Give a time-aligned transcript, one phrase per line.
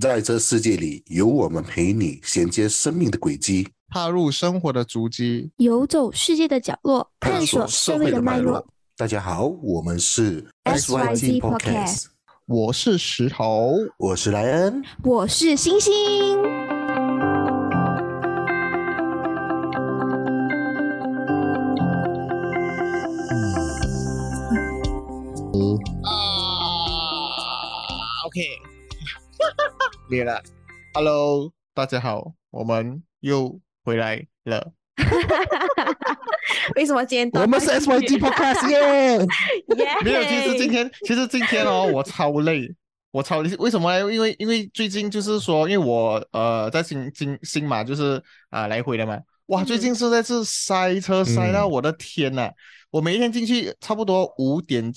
[0.00, 8.66] 在这世界里，有我们陪你衔接生命的轨迹，踏入生活的足迹，游走世界的角落，探索社会的脉络。
[8.96, 12.06] 大家好，我们是 SYG Podcast，
[12.46, 15.92] 我是石头，我是莱恩，我是星星。
[26.02, 26.10] 啊
[28.26, 28.40] ，OK，
[30.08, 30.40] 灭了。
[30.94, 34.72] Hello，大家好，我们又回来了。
[36.76, 39.18] 为什么今天我们是 SYG Podcast 耶？
[39.76, 42.72] 耶没有，其实今天，其实今天哦，我超累，
[43.10, 43.54] 我超累。
[43.56, 44.12] 为什么呢？
[44.12, 52.50] 因为因为最近就是说，因为我呃在新新新马就是啊、来回的嘛，哇，最近实在是塞车塞到我的天呐！
[52.90, 54.92] 我每一天进去差不多五点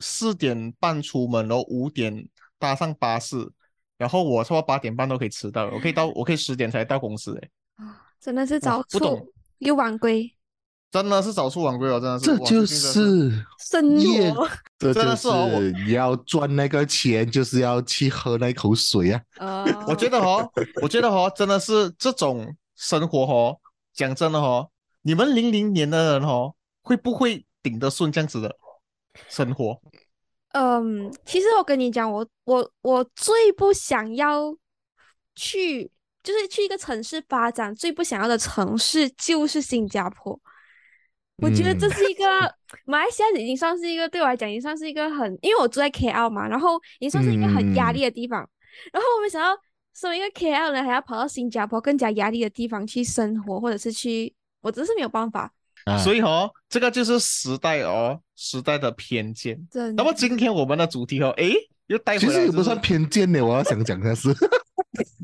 [0.00, 2.26] 四点半出门，然后五点
[2.58, 3.36] 搭上巴士，
[3.98, 7.50] 然后我差不多八点半都可以迟到，我可以到 我可以十点才到公司，诶，
[8.20, 10.30] 真的是早不出又晚归，
[10.90, 12.24] 真的是早出晚归哦，真的是。
[12.38, 14.48] 这就是，生耶活。
[14.78, 19.22] 这就是要赚那个钱，就是要去喝那口水啊！
[19.38, 20.50] 呃，我觉得哦，
[20.82, 23.58] 我觉得哦，真的是这种生活哦，
[23.94, 24.68] 讲真的哦，
[25.02, 28.54] 你们零零年的人哦，会不会顶得顺这样子的
[29.28, 29.80] 生活？
[30.58, 34.56] 嗯，其实我跟你讲，我我我最不想要
[35.34, 35.90] 去，
[36.22, 40.40] 就是去一个城市发展，最不想要的城市就是新加坡。
[41.42, 42.24] 我觉得这嗯 是一个、
[42.86, 48.38] 马来西亚已经算是一个对我来讲，已经算是一个很，因为我住在 KL 嘛，然后已经算是一个很压力的地方。
[48.94, 49.60] 然后我没想到，
[49.92, 55.52] 身为一个 KL 人，还要跑到新加坡更加压力的地方去生活，或者是去，我真是没有办法。
[55.86, 55.96] 啊。
[55.98, 59.58] 所以哦，这个就是时代哦，时代的偏见。
[59.70, 61.54] 真那么今天我们的主题哦，诶，
[61.86, 64.28] 又带其回来、就是，实也不算偏见的，我要想讲的是，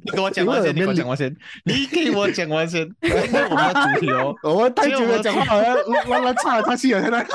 [0.04, 2.88] 你给我讲完先，你给我讲完先，你给我讲完先。
[3.02, 7.26] 我们的主题哦我们太久没有讲话，好像乱乱插来插去了，现在。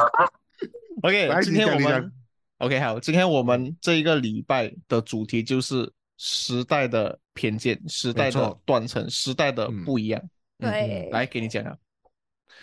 [1.04, 2.12] ，OK，今天我们
[2.60, 9.84] OK 好，今天我们这一个礼拜的主题就是时代的偏见、时代的断层、时代的嗯。
[9.86, 10.20] 不一样。
[10.60, 11.76] 嗯对，来给你讲啊，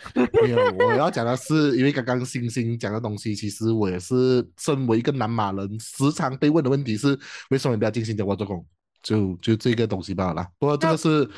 [0.14, 7.18] 没有，我要讲的是，因为刚刚星星讲的东西，其实我也是身为一个南马人，时常被问的问题是，
[7.50, 8.64] 为什么你不要进新加坡做工？
[9.02, 10.48] 就就这个东西罢了啦。
[10.58, 11.28] 不过这个是，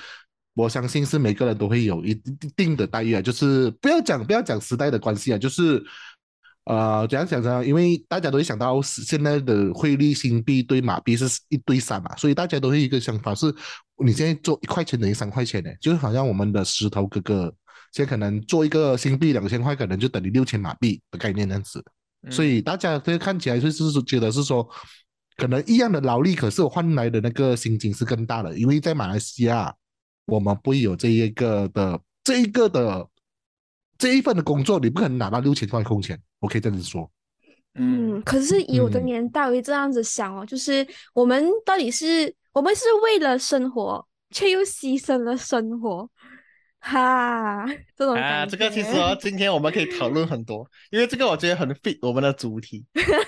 [0.54, 2.14] 我相信是每个人都会有一
[2.56, 5.82] 定的待遇啊，就是不要讲不要讲时代的关系啊，就是。
[6.68, 7.64] 呃，怎样讲呢？
[7.64, 13.54] 因为大家都会想到现在的汇率新币对马币是一对三嘛，所以大家都会一个想法是，
[14.04, 17.54] 你现在做一块钱等于三块钱呢，就是好像我们的石头哥哥
[17.96, 21.82] 现在可能做一个新币两千块，可能就等于六千马币的概念这样子。
[22.22, 24.68] 嗯所以大家这看起来就是是觉得是说，
[25.38, 29.74] 可能一样的劳力，可是我换来的那个薪金是更大的，因为在马来西亚
[30.26, 33.08] 我们不会有这一个的这一个的
[33.96, 36.20] 这一份的工作，你不可能拿到六千块工钱。
[36.40, 37.10] 我可以这样子说，
[37.76, 46.10] 嗯，可是以我的嗯年代，我会这样子想哦，就是我们到底是我们是为了生活，却又牺牲了生活，
[46.86, 47.66] 哈，
[47.96, 52.84] 这种啊，这个其实哦，今天我们可以讨论很多，因为这个我觉得很 fit 我们的主题。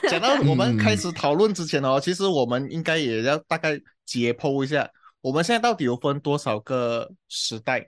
[0.08, 3.76] 讲到我们开始讨论之前哦，其实我们应该也要大概
[4.06, 4.88] 解剖一下，
[5.20, 7.84] 我们现在到底有分多少个时代？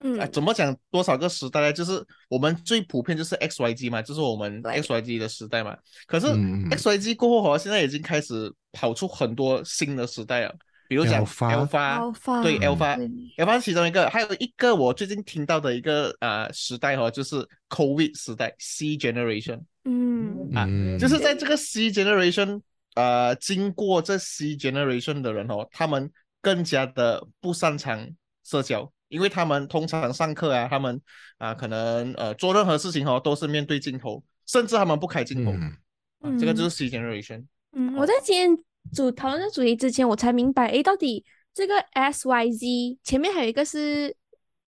[0.00, 1.72] 嗯啊，怎么讲多少个时代呢？
[1.72, 5.74] 就是我们最普遍就是 X Y G 嘛，就是我们 X Y G 的时代嘛。
[6.06, 6.26] 可是
[6.70, 10.54] X Y G 过后哦，现在已经开始跑出很多新的时代了，
[10.88, 12.58] 比如讲 Alpha 对。
[12.58, 17.36] Alpha，alpha 是其中一个，还有一个我最近听到的一个呃时代哦，就是
[17.68, 19.60] COVID 时代 C Generation。
[19.84, 20.50] 嗯。
[20.54, 20.98] 啊嗯。
[20.98, 22.60] 就是在这个 C generation，
[22.94, 28.08] 呃，经过这 C generation 的人哦，他们更加的不擅长
[28.44, 31.00] 社交，因为他们通常上课啊，他们
[31.38, 35.72] 啊、可能呃做任何事情哦都是面对镜头，甚至他们不开镜头，嗯。
[36.20, 37.44] 啊这个就是 C generation。
[37.72, 38.56] 嗯，我在今天
[38.92, 44.14] 主讨论这主题之前，我才明白，诶，到底这个 S Y Z 前面还有一个是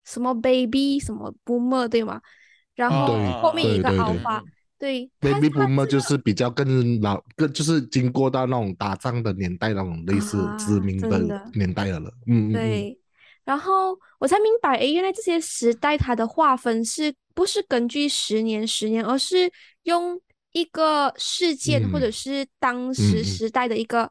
[0.05, 2.21] 什么 baby 什么 boomer 对吗？
[2.75, 4.43] 然后后面一个对对 alpha，
[4.79, 11.19] 对，它，baby 它 boomer 就是比较更老，更就是经过到那种打仗的年代那种类似啊殖民的
[11.55, 12.11] 年代的了。
[12.27, 12.99] 嗯，对，
[13.45, 19.51] 然后我才明白，诶，原来这些时代它的划分是不是根据十年十年，而是
[19.83, 20.19] 用
[20.53, 22.13] 一个事件或者嗯。
[22.13, 23.25] 是当嗯时嗯。
[23.25, 24.11] 时代的一个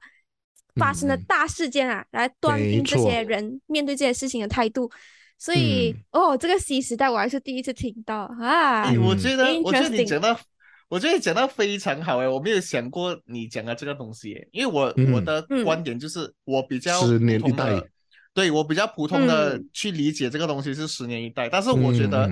[0.75, 4.89] 发生的大事件啊，来断没定这些人面对这些事情的态度。
[5.38, 6.21] 所以，嗯。
[6.21, 10.39] 哦，这个 C 时代我还是第一次听到啊哎，我嗯觉得，我觉得你讲到，
[10.88, 14.83] 我觉得你讲的非常好哎，我没有想过你讲的这个东西哎，因为我、
[15.13, 15.63] 我嗯的嗯。
[15.63, 17.81] 观点就是我比较十年一普通的。
[17.81, 17.88] 代
[18.31, 19.69] 对我比较普通的嗯。
[19.74, 22.30] 去理解这个东西是十年一代，但是我觉得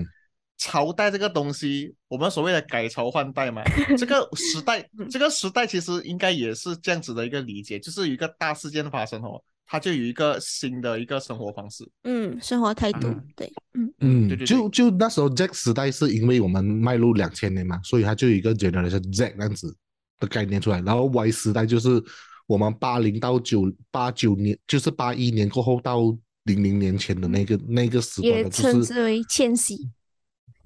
[0.57, 3.61] 朝代这个东西，我们所谓的改朝换代嘛，
[3.97, 5.07] 这个时代嗯。
[5.09, 11.87] 这个时代其实应该也是这样子的一个理解，就是有一个大事件发生哦，它就有一个新的一个生活方式。
[12.03, 13.93] 嗯，生活态度嗯，对，嗯。
[13.99, 19.75] 嗯，对对就就那时候 Z 时代是因为我们迈入两千年嘛，所以它就有一个 generation Z 这样子
[20.19, 20.81] 的概念出来。
[20.81, 22.03] 然后 Y 时代就是
[22.47, 25.99] 我们八零到九八九年，就是八一年过后到
[26.45, 29.89] 零零年前的那个那个时段也的，称之为千禧，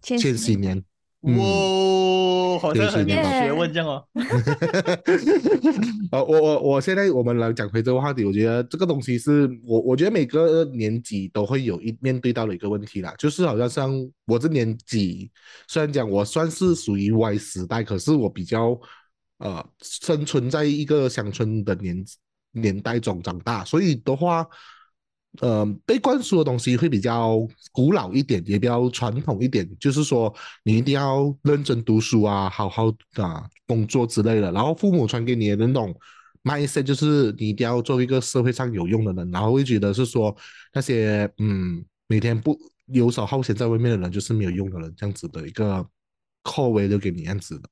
[0.01, 0.77] 千千禧年。
[0.77, 4.03] 嗯哇，好像很有学问这样哦。
[6.11, 15.29] 呃， 我我我现在我们来讲回这个话题，我觉得这个东西是我我觉得每个年级都会有一面对到的一个问题啦，就是好像像我这年纪，
[15.67, 18.75] 虽然讲我算是属于 Y 时代，可是我比较
[19.37, 22.03] 呃生存在一个乡村的年
[22.51, 24.47] 年代中长大，所以的话。
[25.39, 30.33] 呃，被灌输的东西会比较古老一点，也比较传统一点，就是说
[30.65, 34.51] 你一定要认真读书啊，好好啊工作之类的。
[34.51, 35.95] 然后父母传给你的那种
[36.43, 40.35] mindset 就是你一定要做一个社会上有用的人，然后会觉得是说
[40.73, 45.87] 那些嗯每天不游手好闲在外面的人就是没有用的人，这样子的一个
[46.43, 47.69] 扣位就给你样子的。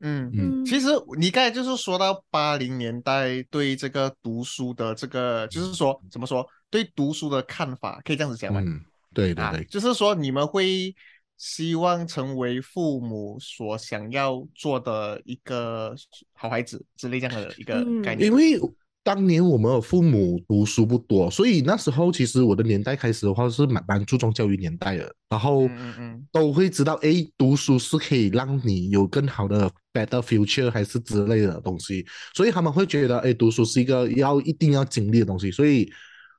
[0.00, 0.64] 嗯，嗯。
[0.64, 0.88] 其实
[1.18, 8.60] 你刚才就是说到八零年代对这个读书的这个，就是说怎么说对读书的看法，可以这样子讲吗？
[8.64, 8.80] 嗯，
[9.14, 10.94] 对对啊对，，就是说你们会
[11.36, 15.94] 希望成为父母所想要做的一个
[16.32, 18.02] 好孩子之类这样的一个嗯。
[18.02, 18.28] 概念。
[18.28, 18.58] 因为
[19.06, 26.26] 当年我们的父母读书不多，所以那时候其实我的年代开始的话是蛮蛮注重教育年代的，然后嗯嗯嗯。
[26.32, 32.04] 都会知道，诶，读书是可以让你有更好的 better future 还是之类的东西，
[32.34, 35.88] 所以他们会觉得，诶，读书是一个要一定要经历的东西，所以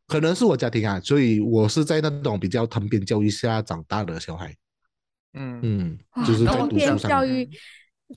[0.06, 4.54] 可能是我家庭啊，所以我是在那种比较藤边教育下长大的小孩，
[5.36, 5.60] 嗯。
[5.64, 5.98] 嗯，
[6.28, 7.10] 就是在读书上。
[7.10, 7.50] 教育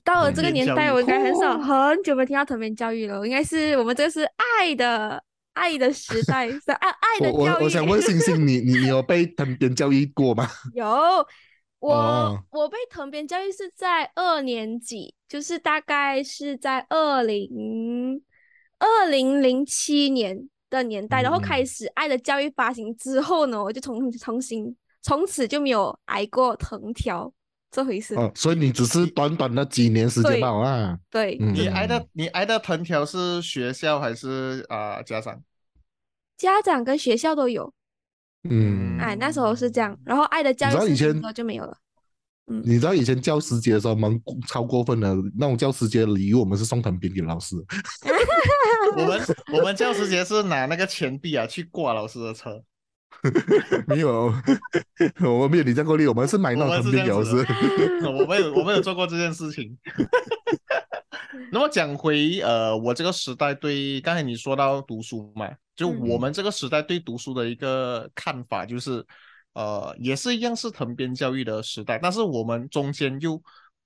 [0.03, 3.25] 到了这个年代，我应该很少哦很久没听到藤边教育了。
[3.25, 5.21] 应该是我们这是爱的
[5.53, 7.39] 爱的时代，是爱爱的教育。
[7.39, 10.47] 我我我想问星星，你你你有被藤编教育过吗？
[10.73, 10.85] 有
[11.79, 18.21] 我、哦我被藤编教育是在二年级，就是大概是在二零
[18.79, 27.33] 二零零七年的年代，然后开嗯始爱的教育发行之后呢，我就重重新从此就没有挨过藤条
[27.71, 28.13] 这回事。
[28.15, 30.99] 哦，所以你只是短短的几年时间对吧啊？
[31.09, 35.41] 对，嗯你挨的你挨的藤条是学校还是啊、家长？
[36.37, 37.73] 家长跟学校都有，
[38.49, 41.77] 嗯，哎，那时候是这样，然后爱的教你知道以前育实行之后就没有了。
[42.47, 47.55] 你知道以前教师节的时候，蛮超过分的那种教师节的礼物，我们是送藤饼给老师。
[48.97, 49.21] 我们
[49.53, 52.61] 我们教师节是拿那个钱币啊去挂老师的车，
[53.87, 54.33] 没有，
[55.21, 57.49] 我们没有你这样过力，我们是买那种藤饼给老是这样
[57.99, 59.77] 子我没有我没有做过这件事情。
[61.51, 69.05] 那么讲回呃，我这个时代对刚才你说到读书嘛，就嗯我们这个时代对读书的一个看法就是，
[69.53, 73.35] 呃，也是一样是藤边教育的时代，但是我们中间又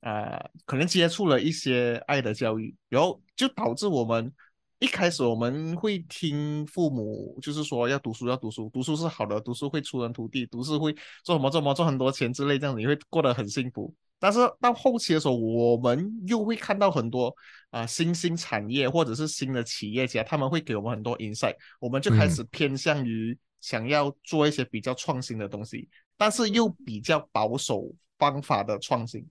[0.02, 4.32] 啊、呃可能接触了一些爱的教育，然后就导致我们
[4.80, 13.94] 一开始我们会听父母就是说要读书要读书，读书是好的，读书会出人头地，读书会做什么做什么赚很多钱之类，这样你会过得很幸福。
[14.20, 17.34] 但是到后期的时候，我们又会看到很多
[17.70, 29.26] 啊、新兴产业或者是新的企业家，他们会给我们很多 insight，我们就开始偏向于想要做一些比较创新的东西，但是又比较保守方法的创新。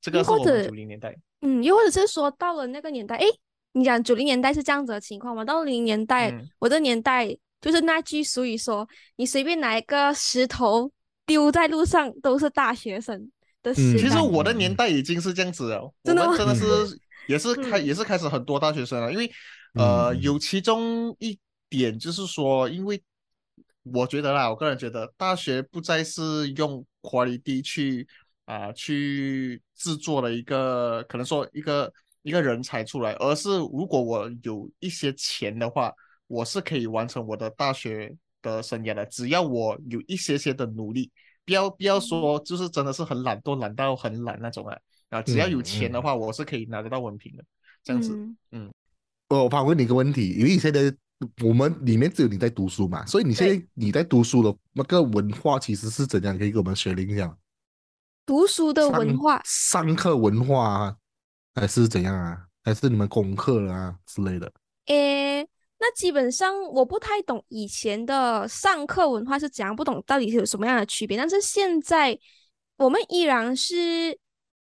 [0.00, 3.26] 这个是我们九零年代，嗯，又或者是说到了那个年代，诶，
[3.76, 5.44] 你讲九零年代是这样子的情况吗？
[5.44, 6.48] 到零零年代，嗯。
[6.60, 7.28] 我的年代
[7.60, 10.90] 就是那句俗语说，你随便拿一个石头
[11.26, 13.30] 丢在路上都是大学生
[13.64, 13.98] 的时嗯。
[13.98, 16.64] 其实我的年代已经是这样子了，我真的真的是
[17.26, 17.86] 也是开嗯。
[17.86, 19.28] 也是开始很多大学生了，因为
[19.74, 20.22] 呃嗯。
[20.22, 21.36] 有其中一
[21.68, 23.02] 点就是说，因为
[23.82, 28.06] 我觉得啦，我个人觉得大学不再是用 quality 去
[28.44, 31.90] 啊、去制作了一个可能说一个
[32.24, 35.92] 一个人才出来，而是如果我有一些钱的话，
[36.26, 41.12] 我是可以完成我的大学的生涯的，只要我有一些些的努力。
[41.46, 44.76] 不要不要说，就是真的是很懒惰，懒到很懒那种啊
[45.10, 45.20] 啊！
[45.20, 47.44] 只要有钱的话，我是可以拿得到文凭的，
[47.84, 48.16] 这样子。
[48.50, 48.72] 嗯
[49.28, 50.94] 我反问你一个问题，因为现在
[51.42, 56.38] 我们里面只有你在读书嘛，所以你现在你在读书的那个文化其实是怎样？
[56.38, 57.36] 可以给我们学零一下吗
[58.24, 60.96] 读书的文上化，上课文化啊，
[61.54, 62.46] 还是怎样啊？
[62.62, 64.52] 还是你们功课啊之类的？
[64.86, 65.42] 诶，
[65.78, 71.16] 那基本上我不太懂以前的上课文化是怎样，不懂到底是有什么样的区别。
[71.16, 72.18] 但是现在
[72.76, 74.18] 我们依然是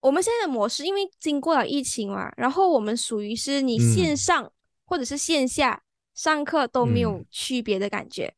[0.01, 4.53] 我们现在的模式，因为经过了疫情嘛，然后我们属于是你线嗯上
[4.85, 5.83] 或者是线下
[6.15, 8.35] 上课都没有嗯区别的感觉，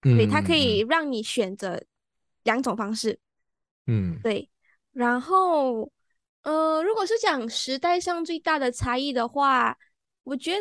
[0.00, 1.82] 对，它可嗯以让你选择
[2.42, 3.18] 两种方式。
[3.86, 4.48] 嗯对，
[4.92, 5.90] 然后，
[6.42, 9.76] 呃，如果是讲时代上最大的差异的话，
[10.24, 10.60] 我觉得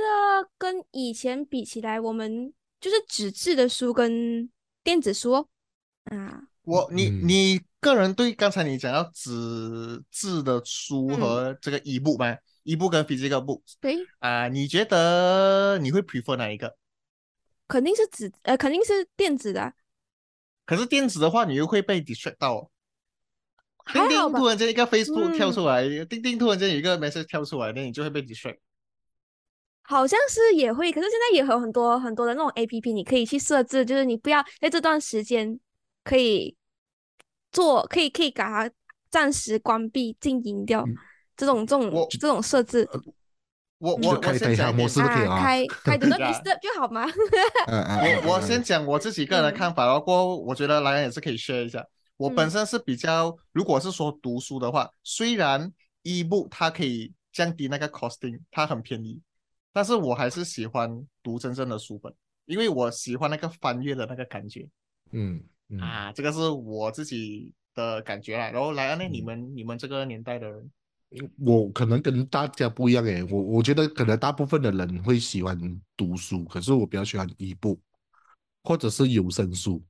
[0.57, 4.49] 跟以前比起来，我们就是纸质的书跟
[4.83, 5.47] 电子书哦，
[6.05, 16.75] 啊，我你嗯你个人对刚才你讲到纸质的书嗯和这个 e book 吗？e book 跟 physical book 对，啊、你觉得你会 prefer 哪一个？
[17.67, 19.73] 肯定是纸，呃，肯定是电子的啊，
[20.65, 22.71] 可是电子的话，你又会被 distract 到哦。
[23.87, 28.57] 还好吧叮叮，突然间一个 Facebook 跳嗯出来，叮叮突然间有一个 message 跳出来，那你就会被 distract。
[29.81, 35.57] 好像是也会，可是现在也有很多很多的那种 APP，你可以去设置，就是你不要在这段时间
[36.03, 36.55] 可以
[37.51, 38.73] 做，可以可以把它
[39.09, 40.93] 暂时关闭、静音掉，嗯
[41.37, 42.85] 这种这种我这种设置。
[43.79, 47.05] 我我我开台航先讲一点模式都可以啊开开的那呀 disturb 就好吗？
[48.25, 51.85] 我我先讲我自己个人的嗯看法，然后过后我觉得莱恩也是可以 share 一下。
[52.17, 55.71] 我本嗯身是比较，如果是说读书的话，虽然
[56.03, 59.21] ebook 它可以降低那个 costing，它很便宜，
[59.71, 62.13] 但是我还是喜欢读真正的书本，
[62.45, 64.67] 因为我喜欢那个翻阅的那个感觉
[65.11, 65.79] 嗯嗯。
[65.79, 68.49] 啊，这个是我自己的感觉啦。
[68.49, 69.25] 然后莱恩呢，你嗯。
[69.25, 70.71] 们你们这个年代的人，
[71.39, 75.57] 我可能跟大家不一样诶，我我觉得可能大部分的人会喜欢
[75.95, 77.79] 读书，可是我比较喜欢一部
[78.63, 79.81] 或者是有声书，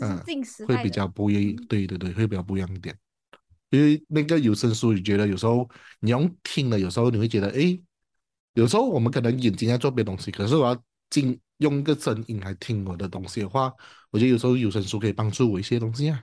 [0.00, 2.96] 嗯近时会比较不一样，对对对，会比较不一样一点。
[3.70, 5.68] 因为那个有声书，你觉得有时候
[6.00, 7.80] 你用听了，有时候你会觉得，诶，
[8.54, 13.72] 有时候我们可能眼睛在做别的东西，可是我要进用一个声音来听我的东西的话，
[14.10, 16.22] 我觉得有时候有声书可以帮助我一些东西啊。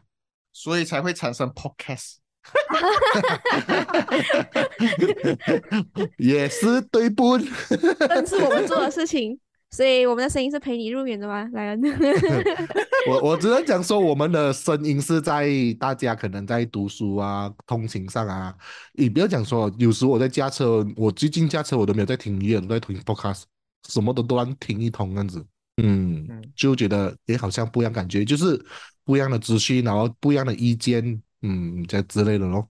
[0.51, 2.15] 所以才会产生 podcast。
[6.17, 7.37] 也是对不？
[8.07, 9.37] 但是我们做的事情，
[9.69, 11.47] 所以我们的声音是陪你入眠的吗？
[11.53, 11.81] 莱恩，
[13.09, 18.55] 我我只能讲说，我们的声音是在大家可能在读书啊、通勤上啊，
[18.93, 23.43] 你不要讲说，有时我在驾车，我最近驾车我都没有在听音乐，都在听 podcast，
[23.89, 25.45] 什么都都乱听一通这样子，
[25.83, 28.63] 嗯，嗯就觉得也好像不一样，感觉就是
[29.03, 32.67] 不一样的资讯，然后不一样的意见，嗯，这之类的咯。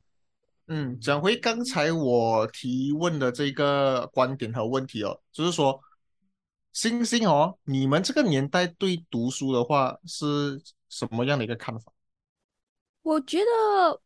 [0.70, 5.80] 嗯，讲回刚才我提问的这个观点和问题哦，就是说，
[6.78, 11.92] 星星哦，你们这个年代对读书的话是什么样的一个看法？
[13.02, 14.00] 我觉得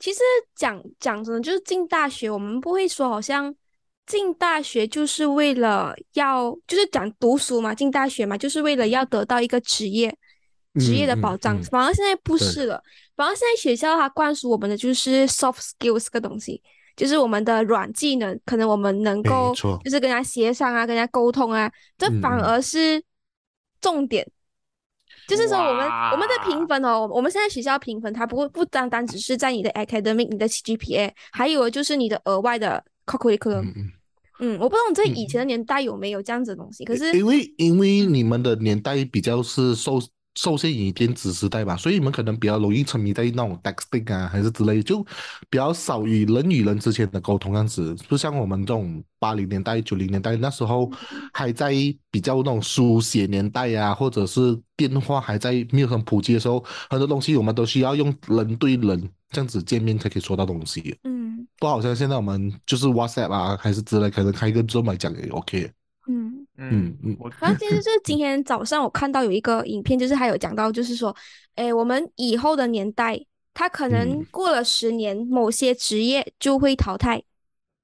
[0.00, 0.18] 其实
[0.56, 3.54] 讲讲真的，就是进大学，我们不会说好像
[4.04, 10.18] 进大学就是为了要，就是讲读书嘛，进大学嘛，就是为了要得到一个职业。
[10.80, 12.82] 职业的嗯嗯保障，嗯反而现在不是了。
[13.14, 16.60] 反而现在学校它灌输我们的就是 soft skills 这个东西，
[16.96, 23.02] 就是我们的软技能，可能我们能够就是跟人家协商啊，跟人家沟通啊，这反而是
[23.80, 24.26] 重点。
[25.28, 33.62] 就是说，我们我们的评分哦，我我们现在学校评分，它不会不单单只是在你的 academic、你的 GPA，还有就是你的额外的 curriculum。
[33.62, 33.92] 嗯嗯。
[34.38, 39.98] 嗯，我不懂在嗯以前的年代有没有这样子的东西，可是因为因为嗯你们的年代比较是受
[40.36, 45.02] 受限于电子时代吧，所以你们可能比较容易沉迷在那种 texting 啊，还是之类，就
[45.50, 47.96] 比较少与人与人之间的沟通这样子。
[48.08, 50.90] 不像我们这种八零年代、九零年代那时候
[51.32, 51.72] 还在
[52.10, 60.96] 比较那种书写年代啊，或者是电话还在没有很普及的时候，很多东西我们都需要用人对人这样子见面才可以说到东西。
[61.04, 61.26] 嗯
[61.58, 65.70] 不好像现在我们就是 WhatsApp 啊，还是之类，可能开个 Zoom 来讲也 OK。
[66.58, 66.86] 嗯。
[66.86, 71.14] 嗯嗯我反正其实就是今天早上我看到有一个影片，就是还有讲到，就是说，
[71.54, 73.20] 哎，我们以后的年代，
[73.54, 77.22] 他可能嗯过了十年，某些职业就会淘汰。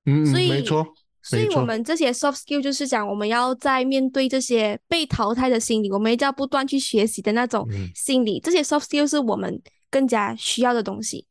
[0.07, 0.87] 嗯，所以嗯没错，
[1.23, 8.41] 所以我们这些 soft skill 就是讲，我们要在面对这些被淘汰的心理，我们一定要不断去学习的那种嗯心理。
[8.41, 11.27] 这些 soft skill 是我们更加需要的东西。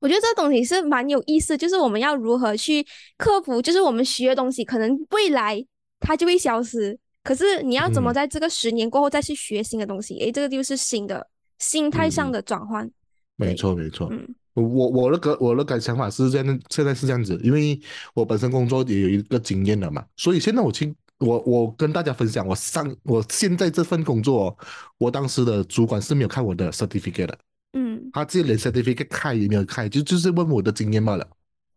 [0.00, 2.84] 我觉得这东西是蛮有意思，就是我们要如何去
[3.16, 5.64] 克服，就是我们学的东西，可能未来
[6.02, 10.18] 它就会消失，可是你要怎么嗯在这个十年过后再去学新的东西？
[10.18, 11.26] 诶，这个就是新的
[11.58, 12.90] 心态上嗯的转换。
[13.36, 14.08] 没对错没错。
[14.10, 17.80] 嗯我我的个我的个想法是这样，现在是这样子，因为
[18.12, 24.56] 我本身工作也有一个经验了嘛，所以现在我去我我跟大家分享，我上我现在这份工作哦，
[24.98, 27.38] 我当时的主管是没有看我的 certificate 的，
[27.72, 31.26] 嗯他自己连 certificate 看也没有看，就就是问我的经验罢了。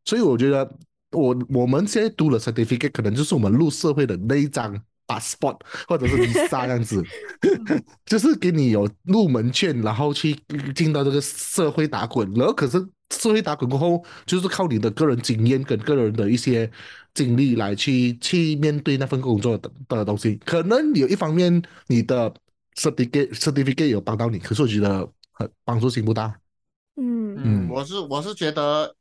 [0.03, 0.70] 所以我觉得
[1.12, 7.03] 我我们现在读了 certificate，可能就是我们入社会的那一张 passport 或者是 visa 这样子，
[8.05, 10.35] 就是给你有入门券，然后去
[10.74, 12.29] 进到这个社会打滚。
[12.33, 16.69] 然后可是社会打滚过后，就是靠你的个人经验跟个人的一些
[17.13, 20.39] 经历来去去面对那份工作的的东西。
[20.43, 22.33] 可能有一方面你的
[22.75, 26.35] certificate certificate 有帮到你，可是我觉得很帮助性不大。
[26.97, 28.95] 嗯嗯，嗯我是我是觉得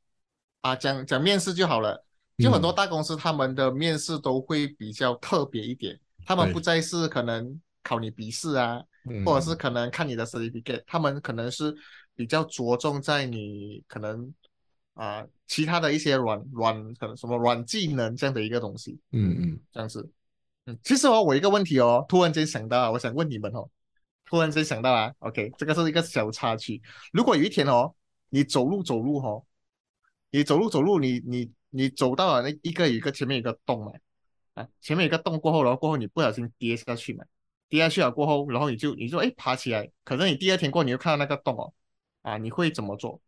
[0.65, 2.03] 啊，讲讲面试就好了。
[2.39, 11.73] 就很多大公司他们的面试都会比较特别一点，他们不再是可能考你笔试啊，嗯或者是可能看你的 certificate，他们可能是
[12.17, 14.33] 比较着重在你可能
[14.95, 20.11] 啊、其他的一些软软可能什么软技能这样的一个东西，嗯嗯这样子。
[20.65, 23.69] 嗯，其实哦，我一个问题哦，突然间想到啊，我想问你们哦，
[24.25, 26.81] 突然间想到啊，OK，这个是一个小插曲。
[27.13, 27.95] 如果有一天哦，
[28.31, 29.45] 你走路走路哦，
[30.35, 33.93] 你走路走路，你你你走到了那一个一个前面一个洞嘛，
[34.55, 37.25] 啊，前面一个洞过后，然后过后你不小心跌下去嘛，
[37.69, 41.73] 跌下去了过后，然后你就你就哎爬起来，可是你第二天过你又看到那个洞哦，
[42.23, 43.21] 啊，你会怎么做？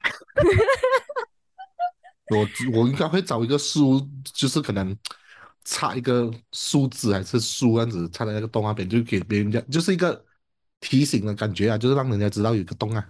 [2.30, 2.38] 我
[2.72, 4.00] 我应该会找一个树，
[4.32, 4.96] 就是可能
[5.64, 10.23] 插一个树枝还是树这样子插在那个洞那边，就给别人家就是一个
[10.84, 13.04] 提醒的感觉啊，就是让人家知道有个洞啊。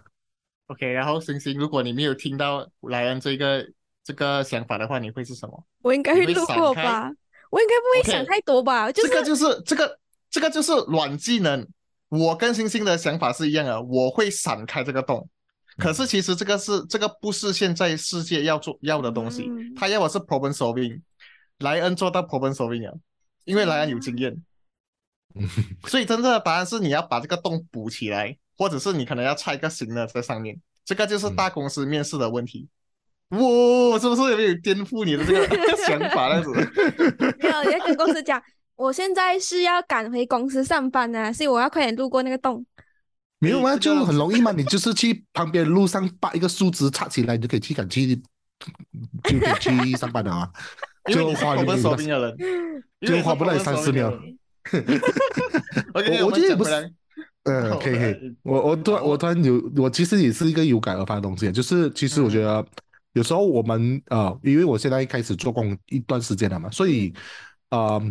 [0.69, 3.67] OK，然后星星，如果你没有听到莱恩这个
[4.05, 5.67] 这个想法的话，你会是什么？
[5.83, 7.11] 我应该会路过吧，
[7.51, 9.99] 我应该不会想太多吧，就是这个就是这个
[10.31, 11.67] 这个就是软技能。
[12.09, 15.29] 我跟星星的想法是一样的，我会闪开这个洞。
[15.77, 21.01] 可是其实这个是这个不是现在世界要做要的东西，嗯他要的是 problem solving。
[21.59, 22.97] 莱恩做到 problem solving 了，
[23.45, 24.33] 因为莱恩有经验。
[24.33, 24.45] 嗯
[25.87, 30.61] 所以真正的答案是你要把这个洞补起来，或者是你可能要拆一个新的在上面。
[30.85, 32.69] 这个就是大公司面试的问题。
[33.31, 36.29] 哇，是不是有没有颠覆你的这个想法？
[36.29, 36.51] 那样子。
[37.41, 38.41] 没有，要跟公司讲，
[38.77, 42.65] 我现在是要赶回公司上班啊，所以我要快点路过那个洞。
[43.39, 48.23] 没有啊，就很容易嘛，你就是去旁边路上把一个树枝插起来，你就可以去赶去，就
[49.23, 50.51] 可以去上班了啊。
[51.09, 51.83] 因为你是就花你是
[53.01, 54.13] 就花不到 problem 30 solving 的秒
[55.95, 56.93] 我我们觉得也不是讲回来。
[57.45, 58.13] 嗯， 可以可以。
[58.13, 58.19] 呃。
[58.43, 62.65] 我我突然我突然有，我其实也是一个有感而发的东西，就是其实我觉得
[63.13, 67.13] 有时候我们呃，因为我现在开始做工一段时间了嘛，所以
[67.71, 68.03] 呃，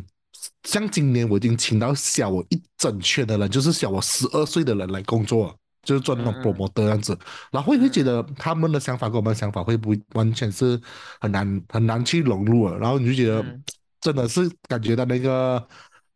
[0.63, 6.43] 像今年我已经请到小我一整圈的人，就是小我十二岁的人来工作，就是做那种嗯嗯。
[6.43, 7.17] promoter 这样子，
[7.51, 10.79] 然后会会觉得他们的想法跟我们的想法会不会完全是
[11.19, 13.63] 很难很难去融入了，然后你就觉得嗯。
[13.99, 15.65] 真的是感觉到那个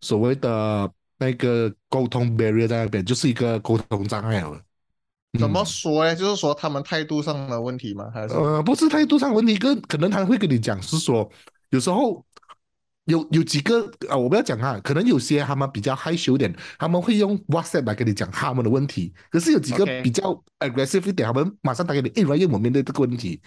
[0.01, 4.61] 所谓的那个沟通 barrier 在那边，就是一个沟通障碍了。
[5.39, 6.15] 怎么嗯说呢？
[6.15, 8.09] 就是说他们态度上的问题吗？
[8.13, 11.29] 还是呃，不是态度上问题，跟可能他会跟你讲是说，
[11.69, 12.25] 有时候
[13.05, 19.13] 有有几个啊、我不要讲啊，可能有些他们比较害羞一点，他们会用 WhatsApp 来跟你讲他们的问题。
[19.29, 23.39] 可是有几个比较 aggressive 一点，他们马上打给你，诶，来，我面对这个问题，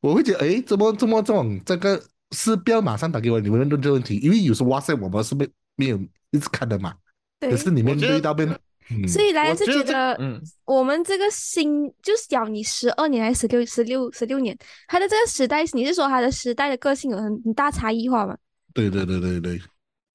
[0.00, 5.98] 我会觉得，哎，怎么怎么这种这个是不要马上打给我，你们问这个问题，因为有时候 WhatsApp 我们是没没有
[6.32, 6.92] 一直看的嘛，
[7.38, 8.46] 对可，是你面我觉得对到面，
[8.90, 18.36] 嗯，所以来是我觉得嗯我们这个新就小你十二年还是十六十六十六年，他的这个时代，你是说他的时代的个性有很很大差异化吗？
[18.74, 19.62] 对对对对对，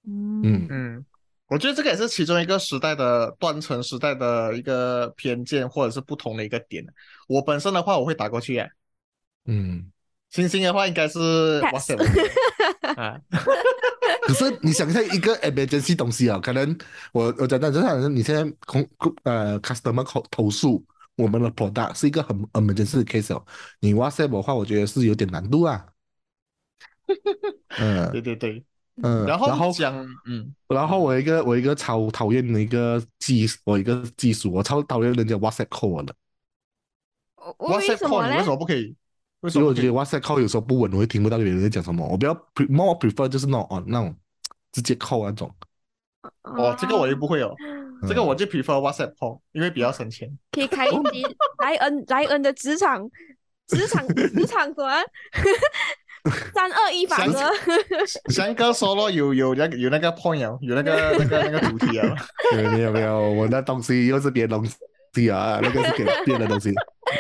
[0.06, 1.06] 嗯嗯嗯，
[1.48, 6.86] 我觉得这个也是其中一个时代的断层时代的一个偏见，或者是不同的一个点。
[7.28, 8.68] 我本身的话，我会打过去啊。
[9.46, 9.90] 嗯。
[10.30, 11.20] 星星的话，应该是
[11.62, 12.02] WhatsApp
[12.98, 13.22] 啊。
[14.26, 16.78] 可是你想一下一个 emergency 东西啊，可能
[17.12, 18.88] 我我讲的就像你现在空
[19.24, 20.84] 呃 customer 投投诉
[21.16, 23.46] 我们的 product 是一个很 emergency 的 case 哦，
[23.80, 25.86] 你 WhatsApp 的话，我觉得是有点难度啊。
[27.80, 28.64] 嗯对对对，
[29.02, 29.94] 嗯，然然后讲
[30.26, 36.16] 嗯，然后我一个我一个超讨厌的一个技我一个技术，我超讨厌人家 WhatsApp call 我的，
[37.36, 38.46] 我我为 WhatsApp 什 call 么你为什？
[38.46, 38.96] 么不可以？
[39.44, 42.08] 为什么不可以因为我觉得 WhatsApp call 有时候不稳，我会听不到别人在讲什么。
[42.08, 44.16] 我比较 pre more prefer 就是那种哦那种
[44.72, 45.54] 直接 call 那种。
[46.44, 50.30] 哦，这个我又不会哦，嗯这个我就 prefer WhatsApp call，因为比较省钱。
[50.52, 51.24] 可以开一集
[51.62, 53.10] 莱恩莱恩的职场
[53.68, 54.90] 职场 职场什么
[56.54, 57.52] 三二一法则，
[58.32, 62.16] 翔哥 solo 有有那个有那个 point 哦有那个那个那个主题啊。
[62.56, 64.78] 没有没有没有，我那东西又是别的东西
[65.30, 66.72] 啊，那个是给变的东西。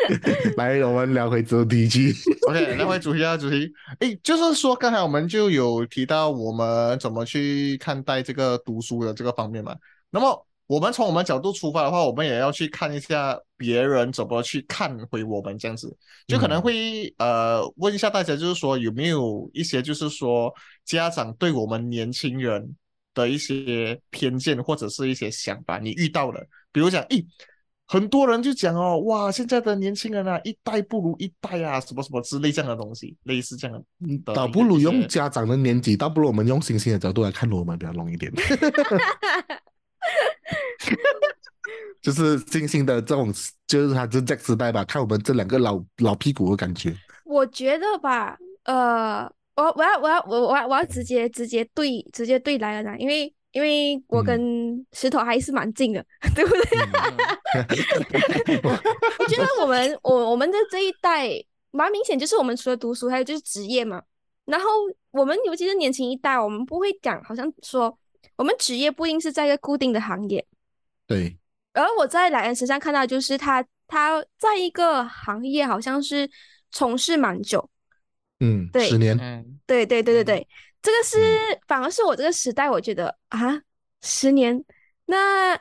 [0.58, 2.13] 来，我们聊回主题去。
[2.47, 9.75] OK，聊回主题啊，主题，诶，就是说刚才我们就有提到我们怎么去看待这个读书的这个方面嘛。
[10.10, 15.95] 那么我们从我们角度出发的话，我们也要去看一下别人怎么去看回我们这样子，
[16.27, 20.51] 就可能会呃问一下大家，就是说有没有一些就是说
[20.86, 22.75] 家长对我们年轻人
[23.13, 27.23] 的一些偏见或者是一些想法，你遇到了，比如讲，咦，
[27.93, 33.84] 很多人就讲哦，哇，现在的年轻人啊，一代不如一代啊，什么什么之类这样的东西，类似这样的。
[33.99, 38.34] 嗯倒不如用家长的年纪，倒不如我们用星星的角度来看我们比较容易一点。
[42.01, 43.32] 就是星星的这种，
[43.67, 46.97] 就是他是 Z 时代吧，看我们这两个老老屁股的感觉。
[47.25, 54.26] 我觉得吧，呃，我我要我要我我要我要直接直接对直接对来了呢，因为因为我嗯。
[54.26, 56.63] 跟石头还是蛮近的， 对不对？
[59.18, 61.30] 我觉得我们我我们的这一代
[61.72, 64.04] 蛮明显，就是我们除了读书，还有就是职业嘛。
[64.46, 64.68] 然后
[65.12, 67.98] 我们尤其是年轻一代，我们不会讲，好像说
[68.36, 70.46] 我们职业不一定是在一个固定的行业。
[71.08, 71.38] 对，
[71.74, 76.30] 而我在莱恩身上看到，就是他他在一个行业好像是
[76.72, 77.70] 从事蛮久，
[78.39, 80.26] 嗯，对十年，嗯，对对对对嗯。
[80.26, 80.48] 对，
[80.84, 81.17] 这个是
[81.65, 83.60] 反而是我这个时代，我觉得啊，
[84.02, 84.63] 十年，
[85.06, 85.58] 那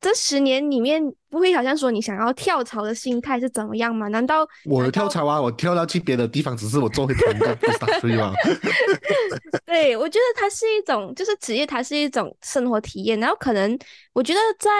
[0.00, 4.08] 这十年里面不会好像说你想要跳槽的心态是怎么样吗？
[4.08, 8.32] 难道我有跳槽啊，我跳到去别的地方，只是我做回同一个 industry 嘛。
[9.66, 13.18] 对，我觉得它是一种，就是职业，它是一种生活体验。
[13.20, 13.78] 然后可能
[14.12, 14.70] 我觉得在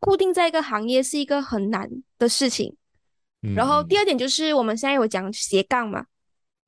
[0.00, 2.74] 固定在一个行业是一个很难的事情。
[3.54, 6.04] 然后第二，二点就是我们现在有讲斜杠嘛，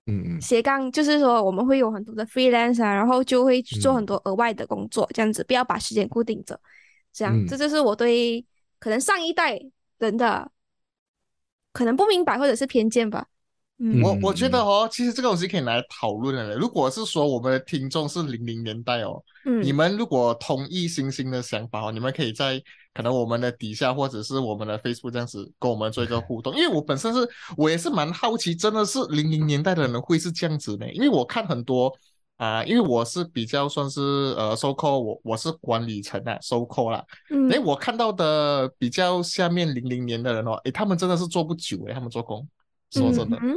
[0.07, 6.59] 嗯嗯斜杠就是说我们会有很多的 freelance 啊，然后就会去做很嗯多额外的工作，这样子不要把时间固定着。
[7.13, 8.45] 这样，嗯这就是我对
[8.79, 9.61] 可能上一代
[9.99, 10.51] 人的
[11.73, 13.27] 可能不明白或者是偏见吧。
[13.83, 16.55] 嗯我我觉得哦，其实这个东西可以来讨论的。
[16.57, 22.63] 如果是说我们的听众是零零年代哦，嗯你们如果同意星星的想法哦，你们可以在
[22.95, 26.55] 可能我们的底下或者是我们的 Facebook 这样子跟我们做一个互动。
[26.55, 30.87] 因为我本身是我也是蛮好奇，真的是零零年代的人会是这样子呢？
[30.93, 31.93] 因为我看很多
[32.39, 34.01] 啊、因为我是比较算是
[34.37, 37.05] 呃收购，我我是管理层啊，收购啦。
[37.31, 42.45] 嗯诶，我看到的比较下面零零年的人哦，诶，他们真的是做不久诶，他们做工，
[42.91, 43.37] 说真的。
[43.41, 43.55] 嗯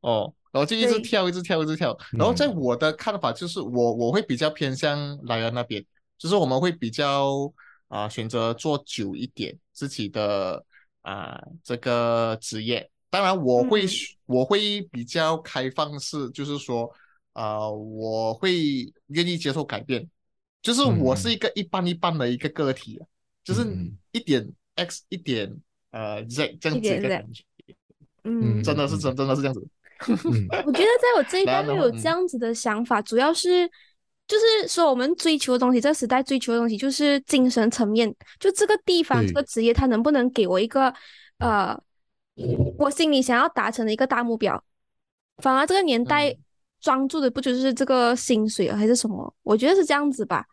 [0.00, 1.96] 哦，然后就一直跳，一直跳，一直跳。
[2.12, 2.54] 然后在嗯。
[2.56, 5.84] 我的看法就是我，我会比较偏向莱恩那边，
[6.16, 7.52] 就是我们会比较
[7.88, 10.64] 啊、选择做久一点自己的
[11.02, 12.88] 啊、这个职业。
[13.10, 13.88] 当然，我会、嗯。
[14.26, 16.88] 我会比较开放式，就是说
[17.32, 20.08] 啊、我会愿意接受改变，
[20.60, 21.32] 就是我是嗯。
[21.32, 23.06] 一个一般一般的一个个体啊，
[23.42, 25.56] 就是嗯一点 X 一点
[25.90, 27.42] 呃 Z 这样子一个感觉，
[28.24, 29.66] 嗯，真的是真真的是这样子。
[30.06, 30.46] 嗯。
[30.64, 33.68] 我觉得在我这一代会有这样子的想法，主要是
[34.26, 40.92] 就是说我们追求的东西，这个时代追求的东西就是精神层面，就这个地方这个职业，它能不能给我一个
[41.38, 41.78] 呃
[42.78, 44.62] 我心里想要达成的一个大目标？
[45.38, 46.38] 反而这个年代嗯。
[46.80, 49.34] 专注的不就是这个薪水还是什么？
[49.42, 50.46] 我觉得是这样子吧。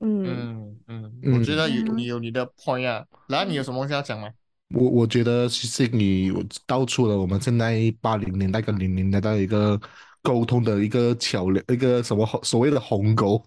[0.00, 0.22] 嗯。
[0.22, 1.38] 嗯嗯，嗯。
[1.38, 4.28] 我觉得有嗯你有你的 point 啊，然后你有什么东西要讲吗？
[4.74, 6.32] 我我觉得其实你
[6.66, 9.80] 道出了我们现在八零年代跟零零年代的一个
[10.22, 13.42] 沟通的一个桥梁，一个什么所谓的鸿沟。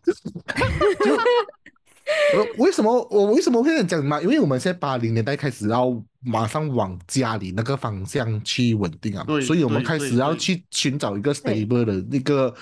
[2.57, 4.19] 为什么我为什么会这样讲嘛？
[4.21, 12.53] 因为我们现在八零年代开始要马上往家里那个方向去稳定啊，所以我们开始要去寻找一个 stable 的那个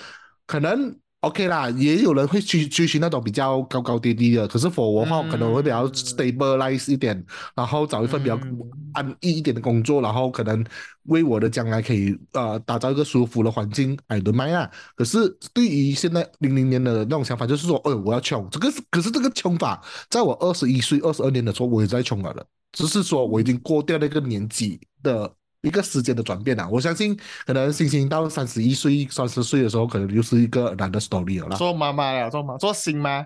[0.45, 4.71] 可能 OK 啦，也有人会去追寻那种比较高高低低的，可是的
[5.05, 7.23] 话，可能我会比较嗯 stabilize 一点，
[7.55, 8.59] 然后找一份比较嗯
[8.93, 10.65] 安逸一点的工作，然后可能
[11.03, 14.71] 为我的将来可以呃打造一个舒服的环境，I don't mind 啊。
[14.95, 19.79] 可是对于现在零零年的那种想法，就是说，哎，我要穷，这个可是这个穷法，
[20.09, 25.31] 在我二十一岁、二十二年的时候，我也在穷了的，只是说我已经过掉那个年纪的。
[25.61, 31.55] 一个时间的转变啊，我相信可能星星到三十一岁、三十岁的时候，可能又是一个男的 story 了啦。
[31.55, 33.25] 做妈妈了，做妈做新妈，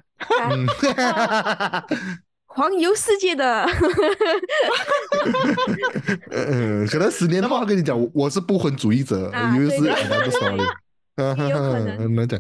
[0.49, 0.67] 嗯，
[2.47, 3.63] 环游世界的，
[6.31, 10.59] 呃，可能十年的话跟你讲，我我是不婚主义者，啊又是男的 story，
[11.17, 11.97] 也有可能。
[11.99, 12.39] 很难讲，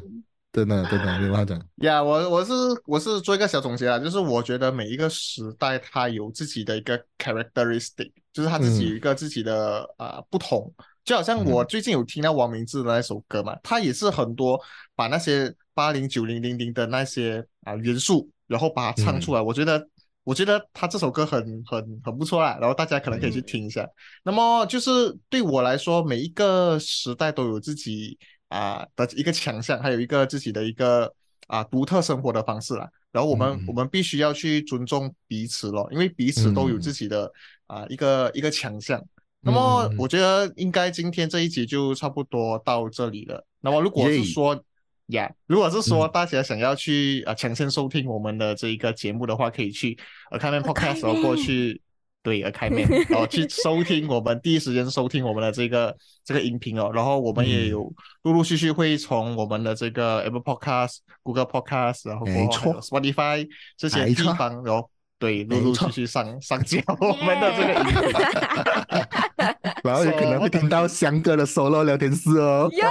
[0.51, 1.61] 真的真的没办法讲。
[1.77, 2.53] 呀我我是
[2.85, 10.71] 我是做一个小总结啊，就是我觉得每一个时代它有自己的一个 characteristic，就是他自己嗯有一个自己的啊、不同。
[11.05, 14.59] 就好像我最近有听到王明志的那首歌嘛，他也是很多
[14.95, 19.41] 把那些八零九零零零的那些啊、元素，然后把它唱出来。
[19.41, 19.87] 我觉得
[20.23, 23.87] 我觉得他这首歌很很很不错啦，然后大家可能可以去听一下。
[24.23, 28.17] 那么就是对我来说，每一个时代都有自己
[28.49, 31.13] 啊、的一个强项，还有一个自己的一个
[31.47, 32.89] 啊独特生活的方式啦。
[33.11, 37.31] 然后我们、嗯我们必须要去尊重彼此咯，因为彼此都有嗯自己的、
[37.67, 39.03] 啊一个一个强项。
[39.41, 43.45] 那么嗯我觉得应该今天这一集就差不多到这里了。
[43.61, 44.59] 那么如果是说
[45.07, 49.95] 呀如果是说嗯大家想要去啊、呃抢先收听我们的这一个节目的话，可以去
[50.31, 51.79] 呃开面 Podcast 然后过去
[52.23, 56.89] 对呃开面然后去收听我们第一时间收听我们的这个这个音频哦。
[56.91, 62.25] 然后我们也嗯有陆陆续续会从我们的这个 Apple Podcast、Google Podcast，然后
[62.81, 63.47] Spotify
[63.77, 64.89] 这些地方，然后
[65.25, 67.95] 对陆陆续续上 上架我们的这个音频。
[69.83, 72.69] 然后也可能会听到翔哥的 solo 聊天室哦。
[72.71, 72.87] 哟，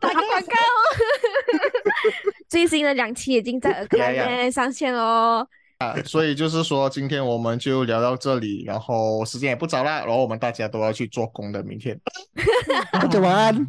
[0.00, 0.80] 打个广告哦。
[2.48, 5.46] 最新的两期已经在耳开 Yeah, yeah 面上线哦。
[5.78, 12.00] 啊所以就是说，今天我们就聊到这里，然后时间也不早了，然后我们大家都要去做工的，明天，
[12.92, 13.66] 大家晚安，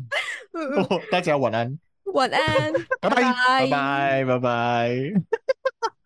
[1.11, 1.77] 大家晚安，
[2.13, 3.21] 晚安，拜拜。
[3.21, 5.96] 拜拜，拜拜。